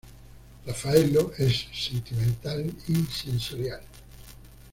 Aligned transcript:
Raffaello 0.65 1.31
es 1.37 1.67
sentimental 1.73 2.67
y 2.87 2.95
sensorial. 3.05 3.81